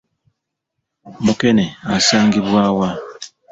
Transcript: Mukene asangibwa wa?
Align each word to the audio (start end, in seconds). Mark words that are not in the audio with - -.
Mukene 1.23 1.65
asangibwa 1.97 2.61
wa? 2.77 2.89